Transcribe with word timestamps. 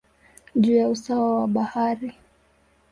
juu 0.55 0.75
ya 0.75 0.89
usawa 0.89 1.39
wa 1.39 1.47
bahari. 1.47 2.13